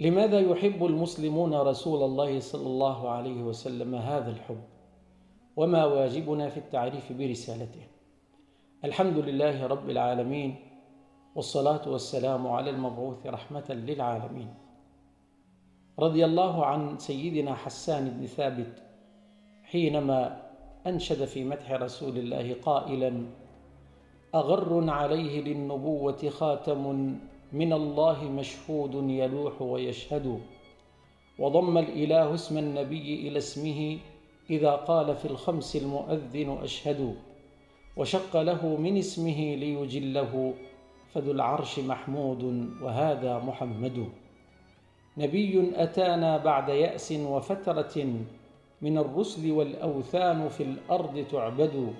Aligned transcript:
لماذا 0.00 0.40
يحب 0.40 0.84
المسلمون 0.84 1.54
رسول 1.54 2.02
الله 2.02 2.40
صلى 2.40 2.66
الله 2.66 3.08
عليه 3.10 3.42
وسلم 3.42 3.94
هذا 3.94 4.30
الحب؟ 4.30 4.62
وما 5.56 5.84
واجبنا 5.84 6.48
في 6.48 6.56
التعريف 6.56 7.12
برسالته. 7.12 7.86
الحمد 8.84 9.18
لله 9.18 9.66
رب 9.66 9.90
العالمين 9.90 10.56
والصلاة 11.34 11.88
والسلام 11.88 12.46
على 12.46 12.70
المبعوث 12.70 13.26
رحمة 13.26 13.64
للعالمين. 13.70 14.54
رضي 15.98 16.24
الله 16.24 16.66
عن 16.66 16.98
سيدنا 16.98 17.54
حسان 17.54 18.10
بن 18.10 18.26
ثابت 18.26 18.82
حينما 19.64 20.42
أنشد 20.86 21.24
في 21.24 21.44
مدح 21.44 21.72
رسول 21.72 22.18
الله 22.18 22.54
قائلا 22.62 23.26
أغر 24.34 24.90
عليه 24.90 25.40
للنبوة 25.40 26.28
خاتم 26.28 27.14
من 27.52 27.72
الله 27.72 28.24
مشهود 28.24 28.94
يلوح 28.94 29.62
ويشهد. 29.62 30.40
وضم 31.38 31.78
الإله 31.78 32.34
اسم 32.34 32.58
النبي 32.58 33.28
إلى 33.28 33.38
اسمه 33.38 33.98
إذا 34.50 34.70
قال 34.70 35.16
في 35.16 35.24
الخمس 35.24 35.76
المؤذن 35.76 36.58
أشهد. 36.62 37.14
وشق 37.96 38.42
له 38.42 38.76
من 38.76 38.96
اسمه 38.96 39.54
ليجله. 39.54 40.54
فذو 41.14 41.32
العرش 41.32 41.78
محمود 41.78 42.70
وهذا 42.82 43.38
محمد. 43.38 44.08
نبي 45.18 45.72
أتانا 45.74 46.36
بعد 46.36 46.68
يأس 46.68 47.12
وفترة 47.12 48.06
من 48.82 48.98
الرسل 48.98 49.52
والأوثان 49.52 50.48
في 50.48 50.62
الأرض 50.62 51.24
تعبد. 51.30 51.92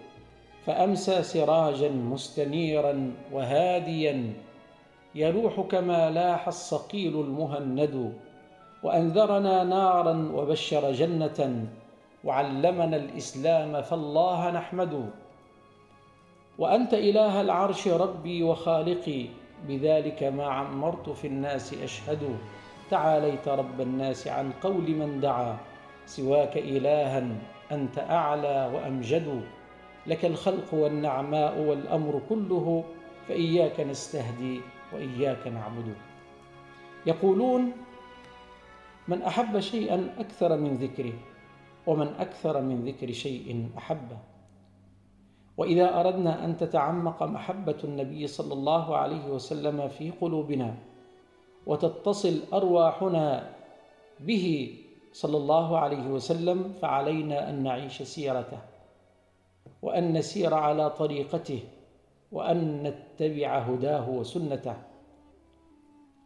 فأمسى 0.66 1.22
سراجا 1.22 1.88
مستنيرا 1.88 3.14
وهاديا 3.32 4.32
يلوح 5.14 5.60
كما 5.60 6.10
لاح 6.10 6.48
الصقيل 6.48 7.20
المهند 7.20 8.12
وأنذرنا 8.82 9.64
نارا 9.64 10.32
وبشر 10.34 10.92
جنة 10.92 11.66
وعلمنا 12.24 12.96
الإسلام 12.96 13.82
فالله 13.82 14.50
نحمد. 14.50 15.10
وأنت 16.58 16.94
إله 16.94 17.40
العرش 17.40 17.88
ربي 17.88 18.42
وخالقي 18.42 19.26
بذلك 19.68 20.22
ما 20.22 20.46
عمرت 20.46 21.10
في 21.10 21.26
الناس 21.26 21.74
أشهد. 21.74 22.38
تعاليت 22.90 23.48
رب 23.48 23.80
الناس 23.80 24.28
عن 24.28 24.52
قول 24.62 24.90
من 24.90 25.20
دعا 25.20 25.56
سواك 26.06 26.56
إلها 26.56 27.26
أنت 27.72 27.98
أعلى 27.98 28.70
وأمجد. 28.74 29.42
لك 30.06 30.24
الخلق 30.24 30.74
والنعماء 30.74 31.58
والأمر 31.58 32.20
كله 32.28 32.84
فإياك 33.28 33.80
نستهدي. 33.80 34.60
وإياك 34.92 35.46
نعبد. 35.46 35.94
يقولون 37.06 37.72
من 39.08 39.22
أحب 39.22 39.60
شيئا 39.60 40.14
أكثر 40.18 40.56
من 40.56 40.74
ذكره 40.74 41.12
ومن 41.86 42.06
أكثر 42.06 42.60
من 42.60 42.84
ذكر 42.84 43.12
شيء 43.12 43.68
أحبه. 43.78 44.18
وإذا 45.56 46.00
أردنا 46.00 46.44
أن 46.44 46.56
تتعمق 46.56 47.22
محبة 47.22 47.76
النبي 47.84 48.26
صلى 48.26 48.52
الله 48.52 48.96
عليه 48.96 49.24
وسلم 49.26 49.88
في 49.88 50.10
قلوبنا 50.10 50.74
وتتصل 51.66 52.42
أرواحنا 52.52 53.50
به 54.20 54.74
صلى 55.12 55.36
الله 55.36 55.78
عليه 55.78 56.06
وسلم 56.06 56.72
فعلينا 56.72 57.50
أن 57.50 57.62
نعيش 57.62 58.02
سيرته 58.02 58.58
وأن 59.82 60.12
نسير 60.12 60.54
على 60.54 60.90
طريقته. 60.90 61.60
وأن 62.32 62.82
نتبع 62.82 63.58
هداه 63.58 64.10
وسنته. 64.10 64.76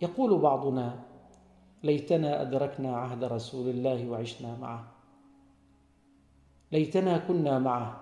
يقول 0.02 0.38
بعضنا 0.38 0.98
ليتنا 1.82 2.42
أدركنا 2.42 2.96
عهد 2.96 3.24
رسول 3.24 3.68
الله 3.68 4.08
وعشنا 4.10 4.56
معه. 4.60 4.84
ليتنا 6.72 7.18
كنا 7.18 7.58
معه. 7.58 8.00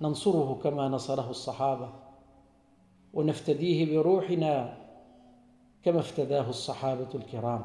ننصره 0.00 0.60
كما 0.62 0.88
نصره 0.88 1.30
الصحابة. 1.30 1.92
ونفتديه 3.14 3.98
بروحنا 3.98 4.76
كما 5.82 6.00
افتداه 6.00 6.48
الصحابة 6.50 7.08
الكرام. 7.14 7.64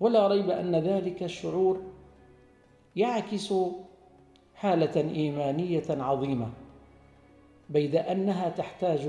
ولا 0.00 0.28
ريب 0.28 0.50
أن 0.50 0.76
ذلك 0.76 1.22
الشعور 1.22 1.82
يعكس 2.96 3.54
حالة 4.54 5.00
إيمانية 5.10 5.84
عظيمة. 5.90 6.48
بيد 7.70 7.96
أنها 7.96 8.48
تحتاج 8.48 9.08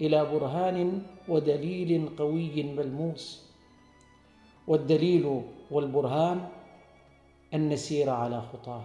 إلى 0.00 0.24
برهان 0.24 1.02
ودليل 1.28 2.08
قوي 2.18 2.62
ملموس. 2.62 3.44
والدليل 4.66 5.42
والبرهان 5.70 6.48
أن 7.54 7.68
نسير 7.68 8.10
على 8.10 8.42
خطاه 8.42 8.84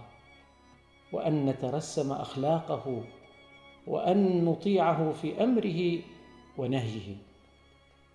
وأن 1.12 1.46
نترسم 1.46 2.12
أخلاقه 2.12 3.02
وأن 3.86 4.44
نطيعه 4.44 5.12
في 5.12 5.44
أمره 5.44 5.98
ونهيه. 6.58 7.16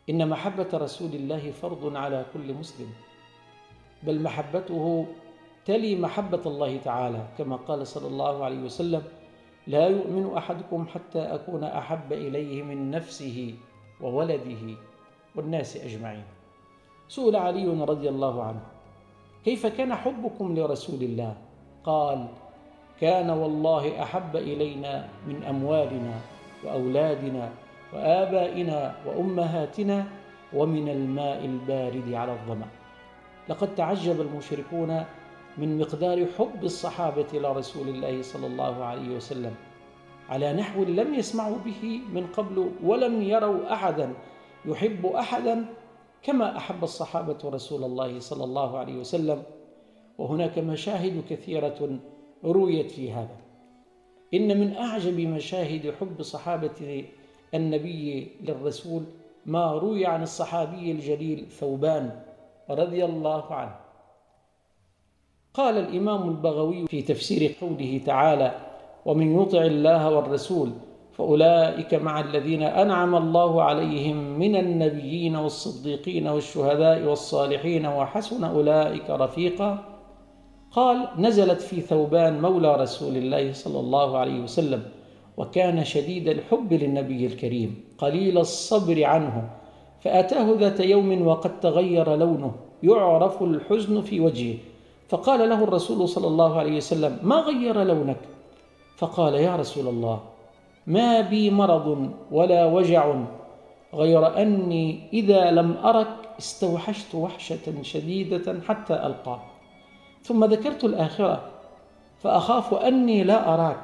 إن 0.10 0.30
محبة 0.30 0.68
رسول 0.74 1.10
الله 1.14 1.52
فرض 1.52 1.96
على 1.96 2.26
كل 2.34 2.54
مسلم 2.54 2.90
بل 4.04 4.22
محبته 4.22 5.06
تلي 5.66 5.96
محبة 5.96 6.42
الله 6.46 6.78
تعالى 6.78 7.28
كما 7.38 7.56
قال 7.56 7.88
صلى 7.88 8.08
الله 8.08 8.44
عليه 8.46 8.60
وسلم 8.60 9.04
لا 9.68 9.88
يؤمن 9.88 10.38
أحدكم 10.38 10.88
حتى 10.88 11.20
أكون 11.20 11.64
أحب 11.64 12.14
إليه 12.14 12.64
من 12.64 12.92
نفسه 12.92 13.56
وولده 14.02 14.76
والناس 15.36 15.78
أجمعين. 15.78 16.24
سئل 17.08 17.36
علي 17.36 17.66
رضي 17.66 18.10
الله 18.10 18.44
عنه 18.44 18.62
كيف 19.46 19.66
كان 19.66 19.96
حبكم 19.96 20.56
لرسول 20.56 21.02
الله؟ 21.04 21.38
قال 21.84 22.28
كان 23.02 23.30
والله 23.30 24.04
أحب 24.04 24.36
إلينا 24.36 25.10
من 25.28 25.44
أموالنا 25.44 26.14
وأولادنا 26.64 27.50
وآبائنا 27.94 28.96
وأمهاتنا 29.06 30.08
ومن 30.54 30.90
الماء 30.90 31.46
البارد 31.46 32.14
على 32.14 32.32
الظمأ. 32.32 32.68
لقد 33.50 33.76
تعجب 33.76 34.22
المشركون 34.22 35.06
من 35.58 35.78
مقدار 35.78 36.26
حب 36.26 36.64
الصحابة 36.64 37.28
لرسول 37.34 37.88
الله 37.88 38.22
صلى 38.22 38.48
الله 38.48 38.84
عليه 38.84 39.16
وسلم 39.16 39.56
على 40.30 40.54
نحو 40.54 40.84
لم 40.84 41.14
يسمعوا 41.14 41.58
به 41.58 42.02
من 42.14 42.28
قبل 42.28 42.72
ولم 42.84 43.22
يروا 43.22 43.74
احدا 43.74 44.14
يحب 44.66 45.06
احدا 45.06 45.66
كما 46.24 46.58
أحب 46.58 46.84
الصحابة 46.84 47.38
رسول 47.46 47.84
الله 47.84 48.20
صلى 48.20 48.44
الله 48.44 48.78
عليه 48.78 48.98
وسلم. 48.98 49.44
وهناك 50.18 50.60
مشاهد 50.60 51.24
كثيرة 51.30 52.00
رويت 52.46 52.92
في 52.92 53.12
هذا. 53.12 53.38
إن 54.34 54.60
من 54.60 54.76
أعجب 54.76 55.20
مشاهد 55.20 55.94
حب 56.00 56.22
صحابة 56.22 57.06
النبي 57.54 58.32
للرسول 58.42 59.04
ما 59.46 59.72
روي 59.72 60.06
عن 60.06 60.24
الصحابي 60.24 60.92
الجليل 60.92 61.46
ثوبان 61.50 62.22
رضي 62.70 63.06
الله 63.06 63.54
عنه. 63.54 63.85
قال 65.58 65.78
الإمام 65.78 66.30
البغوي 66.30 66.88
في 66.88 67.02
تفسير 67.02 67.56
قوله 67.62 68.02
تعالى 68.06 68.56
ومن 69.06 69.42
يطع 69.42 69.62
الله 69.62 70.16
والرسول 70.16 70.72
فأولئك 71.14 71.94
مع 71.94 72.20
الذين 72.20 72.64
أنعم 72.64 73.16
الله 73.16 73.64
عليهم 73.64 74.40
من 74.40 74.56
النبيين 74.56 75.36
والصديقين 75.36 76.28
والشهداء 76.28 77.04
والصالحين 77.04 77.86
وحسن 77.86 78.44
أولئك 78.44 79.10
رفيقا. 79.10 79.84
قال 80.72 81.08
نزلت 81.18 81.62
في 81.62 81.82
ثوبان 81.82 82.42
مولى 82.42 82.76
رسول 82.76 83.18
الله 83.18 83.54
صلى 83.54 83.80
الله 83.80 84.18
عليه 84.18 84.40
وسلم 84.40 84.84
وكان 85.38 85.84
شديد 85.84 86.28
الحب 86.28 86.74
للنبي 86.74 87.26
الكريم 87.26 87.84
قليل 87.98 88.38
الصبر 88.38 89.04
عنه 89.04 89.50
فأتاه 90.00 90.56
ذات 90.60 90.80
يوم 90.80 91.28
وقد 91.28 91.60
تغير 91.60 92.16
لونه 92.16 92.56
يعرف 92.84 93.44
الحزن 93.44 94.02
في 94.02 94.20
وجهه. 94.20 94.58
فقال 95.10 95.50
له 95.50 95.64
الرسول 95.64 96.10
صلى 96.10 96.28
الله 96.28 96.60
عليه 96.60 96.78
وسلم 96.78 97.20
ما 97.24 97.36
غير 97.36 97.84
لونك؟ 97.84 98.18
فقال 98.98 99.34
يا 99.34 99.56
رسول 99.56 99.88
الله 99.88 100.20
ما 100.88 101.22
بي 101.22 101.52
مرض 101.52 102.12
ولا 102.32 102.66
وجع 102.66 103.16
غير 103.94 104.42
أني 104.42 105.00
إذا 105.14 105.52
لم 105.52 105.78
أرك 105.84 106.08
استوحشت 106.40 107.16
وحشة 107.16 107.82
شديدة 107.82 108.62
حتى 108.68 108.94
القاك 108.94 109.42
ثم 110.24 110.46
ذكرت 110.46 110.84
الآخرة 110.84 111.42
فأخاف 112.24 112.74
أني 112.74 113.24
لا 113.24 113.54
أراك 113.54 113.84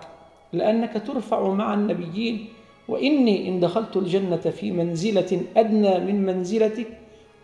لأنك 0.54 1.04
ترفع 1.08 1.50
مع 1.50 1.74
النبيين 1.74 2.48
وإني 2.88 3.50
إن 3.50 3.60
دخلت 3.60 3.98
الجنة 3.98 4.38
في 4.38 4.72
منزلة 4.72 5.42
أدنى 5.58 6.00
من 6.00 6.26
منزلتك 6.26 6.88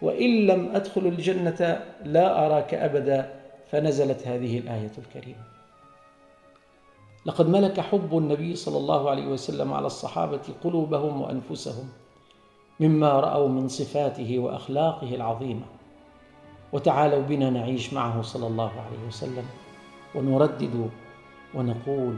وإن 0.02 0.48
لم 0.48 0.70
أدخل 0.76 1.02
الجنة 1.08 1.80
لا 2.06 2.46
أراك 2.46 2.74
أبدا. 2.74 3.37
فنزلت 3.72 4.28
هذه 4.28 4.60
الآية 4.60 4.92
الكريمة. 4.98 5.44
لقد 7.26 7.50
ملك 7.50 7.80
حب 7.80 8.18
النبي 8.18 8.56
صلى 8.56 8.78
الله 8.78 9.10
عليه 9.10 9.28
وسلم 9.28 9.74
على 9.74 9.86
الصحابة 9.86 10.42
قلوبهم 10.64 11.22
وأنفسهم 11.22 11.90
مما 12.80 13.20
رأوا 13.20 13.50
من 13.50 13.68
صفاته 13.68 14.40
وأخلاقه 14.40 15.16
العظيمة 15.16 15.66
وتعالوا 16.74 17.22
بنا 17.22 17.50
نعيش 17.50 17.94
معه 17.94 18.22
صلى 18.22 18.48
الله 18.48 18.72
عليه 18.72 19.08
وسلم 19.08 19.46
ونردد 20.16 20.90
ونقول 21.56 22.18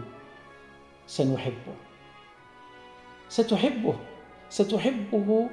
سنحبه. 1.07 1.75
ستحبه 3.29 3.95
ستحبه 4.49 5.49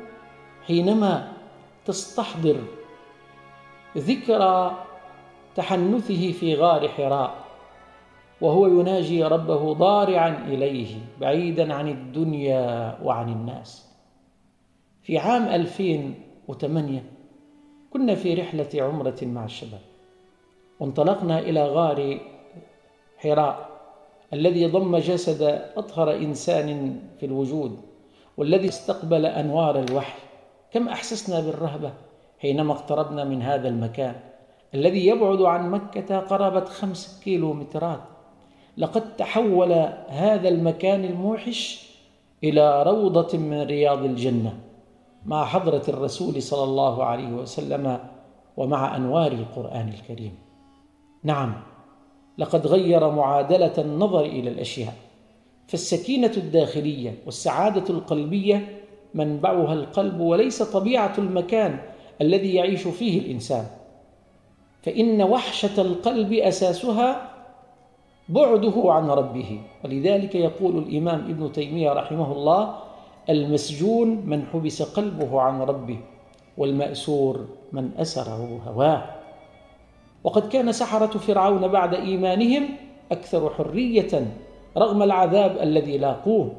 حينما 0.67 1.33
تستحضر 1.87 2.57
ذكرى 3.97 4.86
تحنثه 5.57 6.33
في 6.33 6.55
غار 6.55 6.89
حراء 6.89 7.35
وهو 8.41 8.67
يناجي 8.67 9.25
ربه 9.25 9.73
ضارعا 9.73 10.45
إليه 10.49 10.97
بعيدا 11.21 11.75
عن 11.75 11.89
الدنيا 11.89 12.99
وعن 13.03 13.29
الناس. 13.29 13.91
في 15.03 15.19
عام 15.19 15.43
2008 15.49 17.03
كنا 17.91 18.15
في 18.15 18.35
رحلة 18.35 18.69
عمرة 18.75 19.19
مع 19.23 19.45
الشباب 19.45 19.81
وانطلقنا 20.81 21.39
إلى 21.39 21.67
غار 21.67 22.21
حراء 23.19 23.69
الذي 24.33 24.67
ضم 24.67 24.97
جسد 24.97 25.43
أطهر 25.77 26.17
إنسان 26.17 27.01
في 27.21 27.27
الوجود 27.27 27.81
والذي 28.37 28.69
استقبل 28.69 29.27
أنوار 29.27 29.81
الوحي. 29.81 30.19
كم 30.73 30.89
أحسسنا 30.89 31.41
بالرهبة 31.41 31.93
حينما 32.39 32.73
اقتربنا 32.73 33.25
من 33.25 33.43
هذا 33.43 33.69
المكان. 33.69 34.15
الذي 34.75 35.07
يبعد 35.07 35.43
عن 35.43 35.71
مكة 35.71 36.19
قرابة 36.19 36.65
خمس 36.65 37.21
كيلومترات. 37.25 38.01
لقد 38.77 39.17
تحول 39.17 39.73
هذا 40.09 40.49
المكان 40.49 41.05
الموحش 41.05 41.91
إلى 42.45 42.83
روضة 42.83 43.39
من 43.39 43.63
رياض 43.63 44.05
الجنة 44.05 44.59
مع 45.27 45.45
حضرة 45.45 45.83
الرسول 45.89 46.43
صلى 46.43 46.65
الله 46.65 47.05
عليه 47.05 47.29
وسلم 47.29 47.99
ومع 48.57 48.97
أنوار 48.97 49.33
القرآن 49.33 49.89
الكريم. 49.89 50.35
نعم 51.25 51.55
لقد 52.39 52.67
غير 52.67 53.11
معادلة 53.11 53.73
النظر 53.79 54.21
إلى 54.21 54.51
الأشياء. 54.51 54.95
فالسكينة 55.69 56.33
الداخلية 56.37 57.15
والسعادة 57.27 57.95
القلبية 57.95 58.83
منبعها 59.15 59.73
القلب 59.73 60.21
وليس 60.21 60.63
طبيعة 60.63 61.15
المكان 61.19 61.79
الذي 62.21 62.55
يعيش 62.55 62.89
فيه 62.89 63.19
الإنسان. 63.19 63.67
فإن 64.87 65.23
وحشة 65.23 65.81
القلب 65.83 66.33
أساسها 66.33 67.31
بعده 68.29 68.83
عن 68.85 69.11
ربه. 69.11 69.61
ولذلك 69.85 70.35
يقول 70.35 70.79
الإمام 70.79 71.21
ابن 71.21 71.53
تيمية 71.53 71.93
رحمه 71.93 72.33
الله 72.33 72.75
المسجون 73.31 74.09
من 74.27 74.47
حبس 74.53 74.83
قلبه 74.83 75.41
عن 75.41 75.61
ربه 75.61 75.99
والمأسور 76.59 77.47
من 77.73 77.91
أسره 77.99 78.61
هواه. 78.67 79.05
وقد 80.25 80.49
كان 80.49 80.73
سحرة 80.73 81.19
فرعون 81.19 81.69
بعد 81.69 81.95
إيمانهم 81.95 82.69
أكثر 83.13 83.51
حرية 83.51 84.27
رغم 84.77 85.03
العذاب 85.03 85.59
الذي 85.59 85.99
لاقوه. 85.99 86.53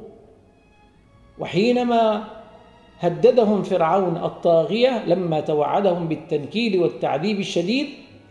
وحينما 1.38 2.24
هددهم 3.00 3.62
فرعون 3.62 4.16
الطاغية 4.16 5.04
لما 5.04 5.40
توعدهم 5.40 6.08
بالتنكيل 6.08 6.80
والتعذيب 6.80 7.40
الشديد 7.40 7.88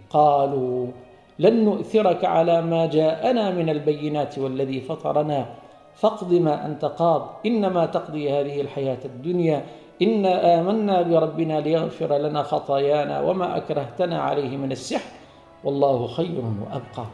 قالوا 0.09 0.87
لن 1.39 1.65
نؤثرك 1.65 2.25
على 2.25 2.61
ما 2.61 2.85
جاءنا 2.85 3.51
من 3.51 3.69
البينات 3.69 4.39
والذي 4.39 4.81
فطرنا. 4.81 5.45
فاقض 5.95 6.33
ما 6.33 6.65
أنت 6.65 6.85
قاض. 6.85 7.29
إنما 7.45 7.85
تقضي 7.85 8.31
هذه 8.31 8.61
الحياة 8.61 8.97
الدنيا. 9.05 9.65
انا 10.01 10.59
آمنا 10.59 11.01
بربنا 11.01 11.59
ليغفر 11.59 12.17
لنا 12.17 12.43
خطايانا 12.43 13.21
وما 13.21 13.57
أكرهتنا 13.57 14.21
عليه 14.21 14.57
من 14.57 14.71
السحر. 14.71 15.11
والله 15.63 16.07
خير 16.07 16.41
وأبقى. 16.61 17.05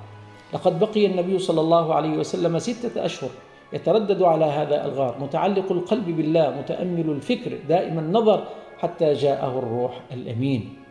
لقد 0.53 0.79
بقي 0.79 1.05
النبي 1.05 1.39
صلى 1.39 1.61
الله 1.61 1.93
عليه 1.93 2.17
وسلم 2.17 2.59
ستة 2.59 3.05
أشهر 3.05 3.29
يتردد 3.73 4.21
على 4.21 4.45
هذا 4.45 4.85
الغار. 4.85 5.15
متعلق 5.21 5.71
القلب 5.71 6.05
بالله 6.05 6.49
متأمل 6.49 7.09
الفكر 7.09 7.57
دائم 7.69 7.99
النظر 7.99 8.43
حتى 8.79 9.13
جاءه 9.13 9.59
الروح 9.59 9.99
الأمين. 10.11 10.82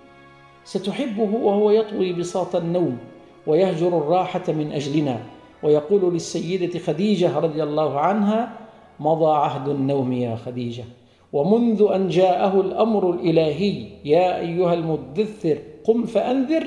ستحبه 0.64 1.34
وهو 1.34 1.70
يطوي 1.70 2.12
بساط 2.12 2.56
النوم 2.56 2.98
ويهجر 3.46 3.98
الراحة 3.98 4.42
من 4.48 4.72
أجلنا 4.72 5.20
ويقول 5.62 6.12
للسيدة 6.12 6.78
خديجة 6.78 7.38
رضي 7.38 7.62
الله 7.62 8.00
عنها 8.00 8.52
مضى 9.00 9.34
عهد 9.34 9.68
النوم 9.68 10.12
يا 10.12 10.36
خديجة 10.36 10.84
ومنذ 11.32 11.86
أن 11.94 12.08
جاءه 12.08 12.60
الأمر 12.60 13.10
الإلهي 13.10 13.86
يا 14.04 14.40
أيها 14.40 14.74
المدثر 14.74 15.58
قم 15.84 16.04
فأنذر. 16.04 16.66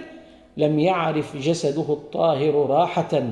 لم 0.57 0.79
يعرف 0.79 1.37
جسده 1.37 1.93
الطاهر 1.93 2.69
راحة 2.69 3.23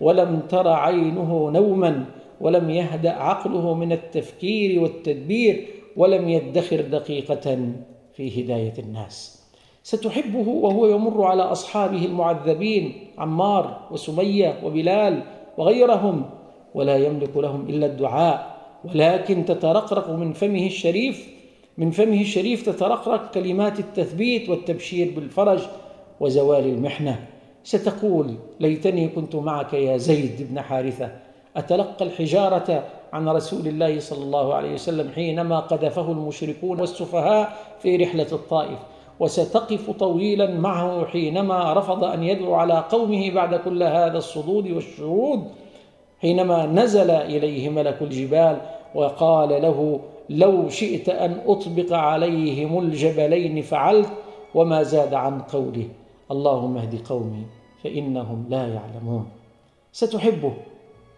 ولم 0.00 0.40
تر 0.48 0.68
عينه 0.68 1.50
نوما 1.50 2.04
ولم 2.40 2.70
يهدأ 2.70 3.10
عقله 3.10 3.74
من 3.74 3.92
التفكير 3.92 4.80
والتدبير 4.80 5.66
ولم 5.96 6.28
يدخر 6.28 6.80
دقيقة 6.80 7.72
في 8.14 8.44
هداية 8.44 8.74
الناس. 8.78 9.43
ستحبه 9.84 10.48
وهو 10.48 10.86
يمر 10.86 11.22
على 11.22 11.42
أصحابه 11.42 12.04
المعذبين 12.04 12.92
عمار 13.18 13.80
وسمية 13.90 14.58
وبلال 14.64 15.22
وغيرهم 15.58 16.24
ولا 16.74 16.96
يملك 16.96 17.36
لهم 17.36 17.68
إلا 17.68 17.86
الدعاء. 17.86 18.54
ولكن 18.84 19.44
تترقرق 19.44 20.10
من 20.10 20.32
فمه 20.32 20.66
الشريف 20.66 21.28
من 21.78 21.90
فمه 21.90 22.20
الشريف 22.20 22.66
تترقرق 22.66 23.30
كلمات 23.30 23.78
التثبيت 23.78 24.48
والتبشير 24.48 25.12
بالفرج 25.16 25.60
وزوال 26.20 26.64
المحنة. 26.64 27.26
ستقول 27.64 28.34
ليتني 28.60 29.08
كنت 29.08 29.36
معك 29.36 29.74
يا 29.74 29.96
زيد 29.96 30.46
بن 30.50 30.60
حارثة 30.60 31.12
أتلقى 31.56 32.04
الحجارة 32.04 32.84
عن 33.12 33.28
رسول 33.28 33.66
الله 33.66 34.00
صلى 34.00 34.22
الله 34.22 34.54
عليه 34.54 34.74
وسلم 34.74 35.10
حينما 35.14 35.60
قذفه 35.60 36.12
المشركون 36.12 36.80
والسفهاء 36.80 37.56
في 37.82 37.96
رحلة 37.96 38.32
الطائف. 38.32 38.78
وستقف 39.20 39.90
طويلا 39.90 40.50
معه 40.50 41.06
حينما 41.06 41.72
رفض 41.72 42.04
أن 42.04 42.22
يدعو 42.22 42.54
على 42.54 42.84
قومه 42.90 43.30
بعد 43.30 43.54
كل 43.54 43.82
هذا 43.82 44.18
الصدود 44.18 44.70
والشرود 44.70 45.44
حينما 46.20 46.66
نزل 46.66 47.10
إليه 47.10 47.68
ملك 47.68 48.02
الجبال 48.02 48.60
وقال 48.94 49.48
له 49.48 50.00
لو 50.30 50.68
شئت 50.68 51.08
أن 51.08 51.40
أطبق 51.46 51.92
عليهم 51.92 52.78
الجبلين 52.78 53.62
فعلت 53.62 54.08
وما 54.54 54.82
زاد 54.82 55.14
عن 55.14 55.40
قوله 55.40 55.88
اللهم 56.30 56.76
اهد 56.76 57.06
قومي 57.08 57.44
فإنهم 57.84 58.46
لا 58.50 58.68
يعلمون. 58.68 59.28
ستحبه 59.92 60.52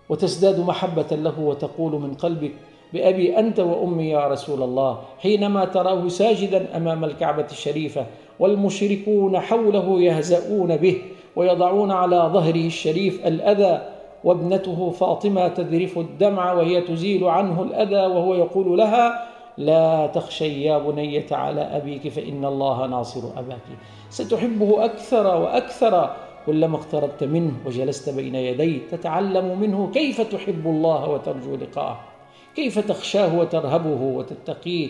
وتزداد 0.08 0.60
محبة 0.60 1.06
له 1.10 1.40
وتقول 1.40 1.92
من 1.92 2.14
قلبك 2.14 2.52
بأبي 2.92 3.38
أنت 3.38 3.60
وأمي 3.60 4.10
يا 4.10 4.28
رسول 4.28 4.62
الله 4.62 4.98
حينما 5.18 5.64
تراه 5.64 6.08
ساجدا 6.08 6.76
أمام 6.76 7.04
الكعبة 7.04 7.46
الشريفة 7.50 8.06
والمشركون 8.40 9.40
حوله 9.40 10.00
يهزؤون 10.00 10.76
به 10.76 11.02
ويضعون 11.36 11.90
على 11.90 12.16
ظهره 12.16 12.66
الشريف 12.66 13.26
الأذى 13.26 13.82
وابنته 14.24 14.90
فاطمة 14.90 15.48
تذرف 15.48 15.98
الدمع 15.98 16.52
وهي 16.52 16.80
تزيل 16.80 17.24
عنه 17.24 17.62
الأذى 17.62 18.06
وهو 18.14 18.34
يقول 18.34 18.78
لها 18.78 19.26
لا 19.58 20.06
تخشي 20.06 20.62
يا 20.64 20.78
بنية 20.78 21.26
على 21.32 21.60
أبيك 21.60 22.08
فإن 22.08 22.44
الله 22.44 22.86
ناصر 22.86 23.20
أباك. 23.38 23.66
ستحبه 24.10 24.84
أكثر 24.84 25.26
وأكثر 25.26 26.10
كلما 26.46 26.76
اقتربت 26.76 27.24
منه 27.24 27.52
وجلست 27.66 28.10
بين 28.10 28.34
يديه 28.34 28.78
تتعلم 28.90 29.60
منه 29.60 29.90
كيف 29.94 30.20
تحب 30.20 30.66
الله 30.66 31.10
وترجو 31.10 31.56
لقاءه. 31.56 32.15
كيف 32.56 32.78
تخشاه 32.78 33.38
وترهبه 33.38 34.02
وتتقيه؟ 34.02 34.88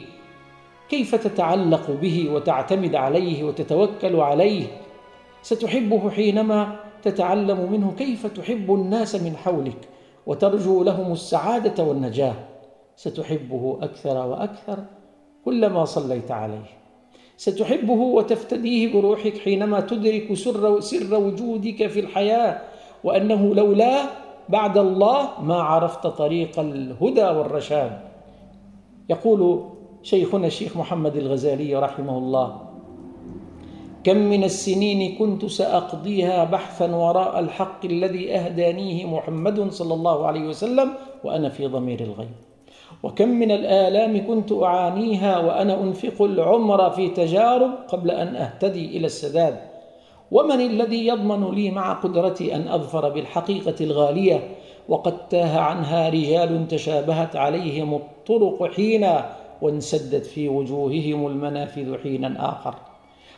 كيف 0.88 1.14
تتعلق 1.14 1.90
به 1.90 2.30
وتعتمد 2.30 2.94
عليه 2.94 3.44
وتتوكل 3.44 4.16
عليه؟ 4.16 4.66
ستحبه 5.42 6.10
حينما 6.10 6.76
تتعلم 7.02 7.72
منه 7.72 7.94
كيف 7.98 8.26
تحب 8.26 8.74
الناس 8.74 9.14
من 9.14 9.36
حولك 9.36 9.88
وترجو 10.26 10.82
لهم 10.82 11.12
السعادة 11.12 11.84
والنجاة. 11.84 12.34
ستحبه 12.96 13.78
أكثر 13.82 14.26
وأكثر 14.26 14.78
كلما 15.44 15.84
صليت 15.84 16.30
عليه. 16.30 16.70
ستحبه 17.36 17.92
وتفتديه 17.92 18.92
بروحك 18.92 19.38
حينما 19.38 19.80
تدرك 19.80 20.34
سر, 20.34 20.80
سر 20.80 21.14
وجودك 21.14 21.86
في 21.86 22.00
الحياة 22.00 22.60
وأنه 23.04 23.54
لولاه 23.54 24.08
بعد 24.48 24.78
الله 24.78 25.28
ما 25.42 25.62
عرفت 25.62 26.06
طريق 26.06 26.60
الهدى 26.60 27.24
والرشاد. 27.24 28.00
يقول 29.08 29.64
شيخنا 30.02 30.46
الشيخ 30.46 30.76
محمد 30.76 31.16
الغزالي 31.16 31.74
رحمه 31.74 32.18
الله 32.18 32.60
كم 34.04 34.16
من 34.16 34.44
السنين 34.44 35.18
كنت 35.18 35.44
سأقضيها 35.44 36.44
بحثا 36.44 36.94
وراء 36.94 37.38
الحق 37.38 37.84
الذي 37.84 38.34
أهدانيه 38.34 39.06
محمد 39.06 39.70
صلى 39.70 39.94
الله 39.94 40.26
عليه 40.26 40.48
وسلم 40.48 40.90
وأنا 41.24 41.48
في 41.48 41.66
ضمير 41.66 42.00
الغيب. 42.00 42.36
وكم 43.02 43.28
من 43.28 43.50
الآلام 43.50 44.26
كنت 44.26 44.52
أعانيها 44.52 45.38
وأنا 45.38 45.80
أنفق 45.82 46.22
العمر 46.22 46.90
في 46.90 47.08
تجارب 47.08 47.70
قبل 47.88 48.10
أن 48.10 48.36
أهتدي 48.36 48.96
إلى 48.96 49.06
السداد. 49.06 49.75
ومن 50.30 50.60
الذي 50.60 51.06
يضمن 51.06 51.54
لي 51.54 51.70
مع 51.70 51.92
قدرتي 51.92 52.54
أن 52.56 52.68
أظفر 52.68 53.08
بالحقيقة 53.08 53.74
الغالية 53.80 54.48
وقد 54.88 55.28
تاه 55.28 55.58
عنها 55.58 56.08
رجال 56.08 56.68
تشابهت 56.68 57.36
عليهم 57.36 57.94
الطرق 57.94 58.72
حينا 58.72 59.36
وانسدت 59.62 60.26
في 60.26 60.48
وجوههم 60.48 61.26
المنافذ 61.26 61.98
حينا 62.02 62.50
آخر. 62.50 62.74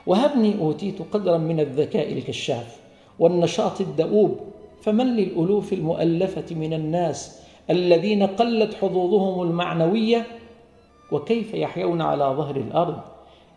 وهبني 0.07 0.59
أوتيت 0.61 1.03
قدرا 1.13 1.39
من 1.39 1.61
الذكاء 1.61 2.13
الكشاف 2.13 2.81
والنشاط 3.19 3.81
الدؤوب 3.81 4.39
فمن 4.83 5.07
للألوف 5.17 5.73
المؤلفة 5.73 6.55
من 6.55 6.73
الناس 6.73 7.43
الذين 7.71 8.23
قلت 8.23 8.75
حظوظهم 8.75 9.43
المعنوية؟ 9.43 10.27
وكيف 11.13 11.55
يحيون 11.55 12.01
على 12.01 12.25
ظهر 12.25 12.57
الأرض؟ 12.57 13.01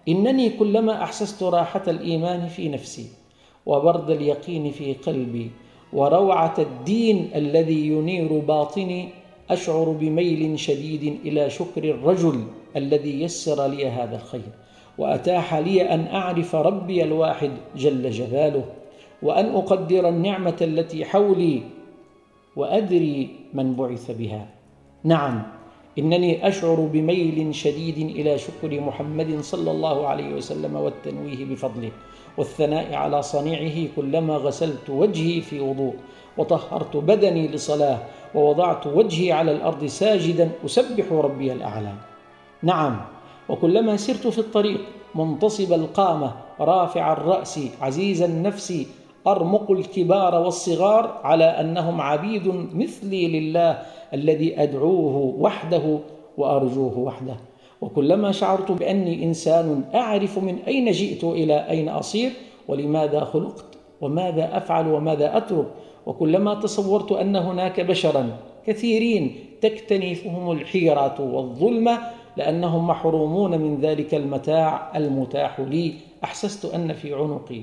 إنني 0.07 0.49
كلما 0.49 1.03
أحسست 1.03 1.43
راحة 1.43 1.83
الإيمان 1.87 2.47
في 2.47 2.69
نفسي 2.69 3.20
وبرد 3.65 4.09
اليقين 4.09 4.71
في 4.71 4.93
قلبي 4.93 5.51
وروعة 5.93 6.53
الدين 6.59 7.29
الذي 7.35 7.87
ينير 7.87 8.39
باطني 8.39 9.09
أشعر 9.49 9.83
بميل 9.99 10.59
شديد 10.59 11.19
إلى 11.25 11.49
شكر 11.49 11.83
الرجل 11.83 12.43
الذي 12.75 13.21
يسر 13.21 13.67
لي 13.67 13.87
هذا 13.87 14.15
الخير. 14.15 14.51
وأتاح 14.97 15.53
لي 15.55 15.81
أن 15.81 16.07
أعرف 16.07 16.55
ربي 16.55 17.03
الواحد 17.03 17.51
جل 17.75 18.09
جلاله 18.11 18.65
وأن 19.21 19.45
أقدر 19.55 20.09
النعمة 20.09 20.57
التي 20.61 21.05
حولي 21.05 21.61
وأدري 22.55 23.29
من 23.53 23.75
بعث 23.75 24.11
بها. 24.11 24.47
نعم. 25.03 25.60
إنني 25.99 26.47
أشعر 26.47 26.75
بميل 26.75 27.55
شديد 27.55 27.97
إلى 27.97 28.37
شكر 28.37 28.79
محمد 28.79 29.41
صلى 29.41 29.71
الله 29.71 30.07
عليه 30.07 30.33
وسلم 30.33 30.75
والتنويه 30.75 31.45
بفضله 31.45 31.91
والثناء 32.37 32.93
على 32.93 33.21
صنيعه 33.21 33.87
كلما 33.95 34.35
غسلت 34.35 34.89
وجهي 34.89 35.41
في 35.41 35.59
وضوء 35.59 35.95
وطهرت 36.37 36.97
بدني 36.97 37.47
لصلاة 37.47 37.99
ووضعت 38.35 38.87
وجهي 38.87 39.31
على 39.31 39.51
الأرض 39.51 39.85
ساجدا 39.85 40.51
أسبح 40.65 41.11
ربي 41.11 41.51
الأعلى. 41.51 41.93
نعم 42.63 43.01
وكلما 43.49 43.97
سرت 43.97 44.27
في 44.27 44.39
الطريق 44.39 44.79
منتصب 45.15 45.73
القامة 45.73 46.35
رافع 46.59 47.13
الرأس 47.13 47.59
عزيز 47.81 48.21
النفس 48.21 48.85
أرمق 49.27 49.71
الكبار 49.71 50.35
والصغار 50.35 51.19
على 51.23 51.43
أنهم 51.43 52.01
عبيد 52.01 52.47
مثلي 52.73 53.27
لله 53.39 53.81
الذي 54.13 54.63
أدعوه 54.63 55.35
وحده 55.39 55.99
وأرجوه 56.37 56.99
وحده. 56.99 57.35
وكلما 57.81 58.31
شعرت 58.31 58.71
بأني 58.71 59.23
إنسان 59.23 59.83
أعرف 59.95 60.39
من 60.39 60.57
أين 60.67 60.91
جئت 60.91 61.23
إلى 61.23 61.69
أين 61.69 61.89
أصير 61.89 62.31
ولماذا 62.67 63.23
خلقت 63.23 63.65
وماذا 64.01 64.57
أفعل 64.57 64.87
وماذا 64.87 65.37
أترك. 65.37 65.67
وكلما 66.05 66.53
تصورت 66.53 67.11
أن 67.11 67.35
هناك 67.35 67.79
بشرا 67.81 68.37
كثيرين 68.67 69.35
تكتنفهم 69.61 70.51
الحيرة 70.51 71.15
والظلمة 71.19 71.99
لأنهم 72.37 72.87
محرومون 72.87 73.57
من 73.59 73.77
ذلك 73.81 74.15
المتاع 74.15 74.97
المتاح 74.97 75.59
لي. 75.59 75.93
أحسست 76.23 76.65
أن 76.65 76.93
في 76.93 77.13
عنقي 77.13 77.61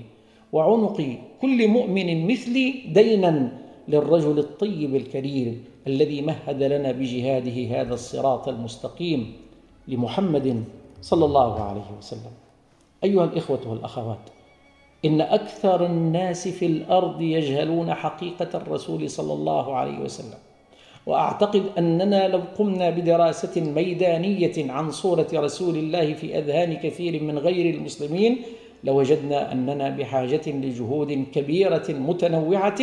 وعنق 0.52 1.18
كل 1.42 1.68
مؤمن 1.68 2.26
مثلي 2.26 2.74
دينا 2.88 3.52
للرجل 3.88 4.38
الطيب 4.38 4.94
الكريم 4.94 5.64
الذي 5.86 6.22
مهد 6.22 6.62
لنا 6.62 6.92
بجهاده 6.92 7.80
هذا 7.80 7.94
الصراط 7.94 8.48
المستقيم 8.48 9.32
لمحمد 9.88 10.64
صلى 11.00 11.24
الله 11.24 11.62
عليه 11.62 11.98
وسلم. 11.98 12.32
أيها 13.04 13.24
الإخوة 13.24 13.68
والأخوات 13.68 14.18
إن 15.04 15.20
أكثر 15.20 15.86
الناس 15.86 16.48
في 16.48 16.66
الأرض 16.66 17.20
يجهلون 17.20 17.94
حقيقة 17.94 18.48
الرسول 18.54 19.10
صلى 19.10 19.32
الله 19.32 19.76
عليه 19.76 19.98
وسلم. 19.98 20.38
وأعتقد 21.06 21.62
أننا 21.78 22.28
لو 22.28 22.40
قمنا 22.58 22.90
بدراسة 22.90 23.60
ميدانية 23.60 24.72
عن 24.72 24.90
صورة 24.90 25.26
رسول 25.34 25.76
الله 25.76 26.14
في 26.14 26.38
أذهان 26.38 26.74
كثير 26.74 27.22
من 27.22 27.38
غير 27.38 27.74
المسلمين 27.74 28.38
لوجدنا 28.84 29.52
أننا 29.52 29.88
بحاجة 29.88 30.46
لجهود 30.46 31.24
كبيرة 31.34 31.86
متنوعة 31.88 32.80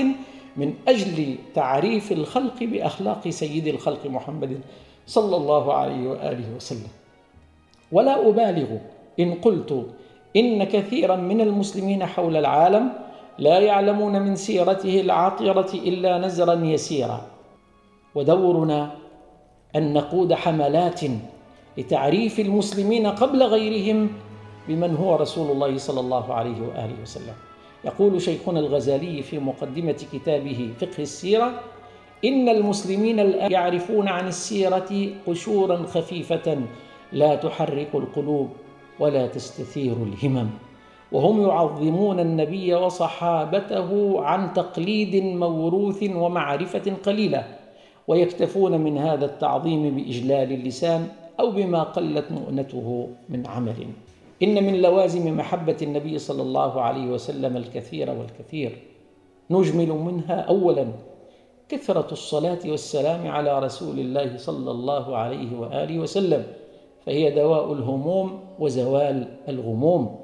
من 0.58 0.74
أجل 0.88 1.36
تعريف 1.54 2.12
الخلق 2.12 2.64
بأخلاق 2.64 3.30
سيد 3.30 3.68
الخلق 3.68 4.06
محمد 4.06 4.60
صلى 5.08 5.36
الله 5.36 5.74
عليه 5.74 6.08
وآله 6.08 6.56
وسلم. 6.56 6.92
ولا 7.92 8.30
أبالغ 8.30 8.78
إن 9.20 9.34
قلت 9.34 9.86
إن 10.36 10.64
كثيرا 10.64 11.16
من 11.16 11.42
المسلمين 11.42 12.06
حول 12.06 12.38
العالم 12.38 12.90
لا 13.40 13.60
يعلمون 13.60 14.22
من 14.22 14.36
سيرته 14.36 15.02
العاطرة 15.02 15.74
إلا 15.74 16.18
نزرا 16.18 16.54
يسيرا. 16.54 17.22
ودورنا 18.16 18.92
أن 19.76 19.94
نقود 19.94 20.34
حملات 20.34 21.02
لتعريف 21.78 22.40
المسلمين 22.40 23.08
قبل 23.08 23.44
غيرهم 23.44 24.10
بمن 24.68 24.96
هو 24.96 25.16
رسول 25.16 25.52
الله 25.52 25.78
صلى 25.78 26.00
الله 26.00 26.34
عليه 26.34 26.62
وآله 26.62 26.96
وسلم. 27.02 27.34
يقول 27.86 28.22
شيخنا 28.22 28.60
الغزالي 28.60 29.22
في 29.22 29.40
مقدمة 29.40 30.00
كتابه 30.14 30.70
فقه 30.80 31.00
السيرة 31.00 31.60
إن 32.26 32.50
المسلمين 32.50 33.20
الآن 33.20 33.52
يعرفون 33.52 34.08
عن 34.08 34.28
السيرة 34.28 34.92
قشورا 35.28 35.84
خفيفة 35.84 36.58
لا 37.12 37.36
تحرك 37.36 37.96
القلوب 37.96 38.50
ولا 39.00 39.28
تستثير 39.28 39.94
الهمم. 39.94 40.50
وهم 41.12 41.42
يعظمون 41.42 42.20
النبي 42.20 42.74
وصحابته 42.74 44.22
عن 44.22 44.54
تقليد 44.54 45.16
موروث 45.24 46.04
ومعرفة 46.04 46.94
قليلة 47.06 47.44
ويكتفون 48.08 48.82
من 48.82 48.98
هذا 48.98 49.26
التعظيم 49.26 49.96
بإجلال 49.96 50.52
اللسان 50.52 51.08
أو 51.40 51.52
بما 51.52 51.84
قلت 51.84 52.32
مؤنته 52.32 53.10
من 53.30 53.48
عمل. 53.48 53.88
إن 54.44 54.64
من 54.64 54.82
لوازم 54.82 55.38
محبة 55.38 55.78
النبي 55.82 56.20
صلى 56.20 56.42
الله 56.42 56.82
عليه 56.82 57.08
وسلم 57.08 57.58
الكثير 57.58 58.10
والكثير. 58.10 58.78
نجمل 59.50 59.90
منها 59.90 60.36
أولا 60.42 60.88
كثرة 61.70 62.08
الصلاة 62.12 62.60
والسلام 62.66 63.28
على 63.28 63.60
رسول 63.60 64.00
الله 64.00 64.38
صلى 64.38 64.72
الله 64.72 65.18
عليه 65.18 65.60
وآله 65.60 66.00
وسلم 66.00 66.44
فهي 67.06 67.32
دواء 67.32 67.74
الهموم 67.74 68.40
وزوال 68.60 69.28
الغموم. 69.50 70.20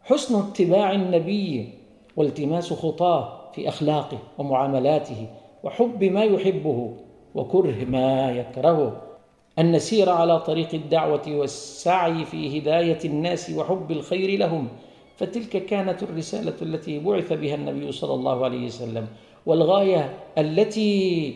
حسن 0.00 0.38
اتباع 0.38 0.92
النبي 0.92 1.68
والتماس 2.16 2.72
خطاه 2.72 3.50
في 3.52 3.68
أخلاقه 3.68 4.18
ومعاملاته 4.38 5.26
وحب 5.62 6.04
ما 6.04 6.24
يحبه 6.24 6.94
وكره 7.34 7.84
ما 7.84 8.30
يكرهه. 8.30 9.11
أن 9.58 9.72
نسير 9.72 10.10
على 10.10 10.40
طريق 10.40 10.74
الدعوة 10.74 11.22
والسعي 11.28 12.24
في 12.24 12.58
هداية 12.58 12.98
الناس 13.04 13.50
وحب 13.50 13.90
الخير 13.90 14.38
لهم. 14.38 14.68
فتلك 15.16 15.66
كانت 15.66 16.02
الرسالة 16.02 16.54
التي 16.62 16.98
بعث 16.98 17.32
بها 17.32 17.54
النبي 17.54 17.92
صلى 17.92 18.14
الله 18.14 18.44
عليه 18.44 18.66
وسلم 18.66 19.06
والغاية 19.46 20.14
التي 20.38 21.34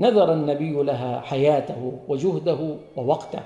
نذر 0.00 0.32
النبي 0.32 0.82
لها 0.82 1.20
حياته 1.20 1.98
وجهده 2.08 2.76
ووقته. 2.96 3.40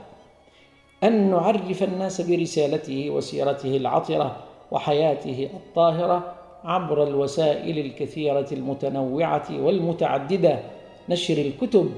أن 1.04 1.30
نعرف 1.30 1.82
الناس 1.82 2.20
برسالته 2.20 3.10
وسيرته 3.10 3.76
العطرة 3.76 4.36
وحياته 4.70 5.48
الطاهرة 5.54 6.34
عبر 6.64 7.02
الوسائل 7.02 7.78
الكثيرة 7.78 8.46
المتنوعة 8.52 9.46
والمتعددة. 9.50 10.58
نشر 11.08 11.38
الكتب 11.38 11.90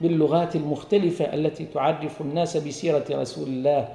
باللغات 0.00 0.56
المختلفة 0.56 1.24
التي 1.24 1.64
تعرف 1.64 2.20
الناس 2.20 2.56
بسيرة 2.56 3.04
رسول 3.10 3.48
الله 3.48 3.88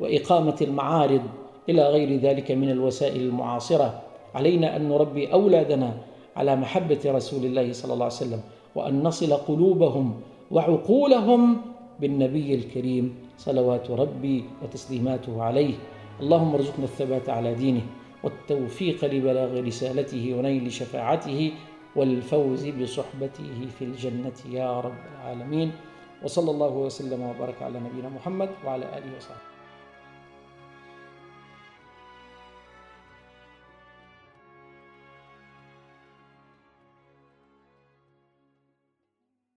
وإقامة 0.00 0.56
المعارض 0.62 1.22
إلى 1.68 1.82
غير 1.82 2.20
ذلك 2.20 2.50
من 2.50 2.70
الوسائل 2.70 3.20
المعاصرة. 3.20 4.02
علينا 4.34 4.76
أن 4.76 4.88
نربي 4.88 5.32
أولادنا 5.32 5.94
على 6.36 6.56
محبة 6.56 7.00
رسول 7.06 7.44
الله 7.44 7.72
صلى 7.72 7.92
الله 7.92 8.04
عليه 8.04 8.14
وسلم 8.14 8.40
وأن 8.74 9.02
نصل 9.02 9.32
قلوبهم 9.32 10.20
وعقولهم 10.50 11.56
بالنبي 12.00 12.54
الكريم 12.54 13.14
صلوات 13.38 13.90
ربي 13.90 14.44
وتسليماته 14.62 15.42
عليه. 15.42 15.74
اللهم 16.20 16.54
ارزقنا 16.54 16.84
الثبات 16.84 17.28
على 17.28 17.54
دينه 17.54 17.82
والتوفيق 18.24 19.04
لبلاغ 19.04 19.60
رسالته 19.60 20.34
ونيل 20.38 20.72
شفاعته 20.72 21.52
والفوز 21.96 22.66
بصحبته 22.68 23.68
في 23.78 23.84
الجنة 23.84 24.38
يا 24.48 24.80
رب 24.80 25.02
العالمين. 25.14 25.72
وصلى 26.22 26.50
الله 26.50 26.72
وسلم 26.72 27.22
وبارك 27.22 27.62
على 27.62 27.80
نبينا 27.80 28.08
محمد 28.08 28.50
وعلى 28.64 28.84
آله 28.98 29.16
وصحبه. 29.16 29.51